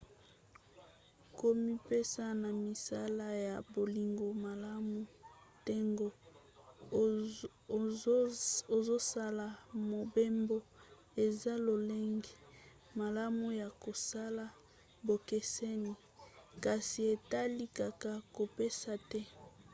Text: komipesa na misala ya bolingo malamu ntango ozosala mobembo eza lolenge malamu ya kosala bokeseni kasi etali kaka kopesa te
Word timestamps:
komipesa 1.39 2.25
na 2.41 2.49
misala 2.63 3.27
ya 3.47 3.55
bolingo 3.73 4.27
malamu 4.45 4.99
ntango 5.59 6.07
ozosala 8.75 9.47
mobembo 9.93 10.57
eza 11.25 11.53
lolenge 11.65 12.31
malamu 12.99 13.47
ya 13.61 13.67
kosala 13.83 14.45
bokeseni 15.05 15.93
kasi 16.63 16.99
etali 17.13 17.65
kaka 17.79 18.11
kopesa 18.35 18.91
te 19.11 19.21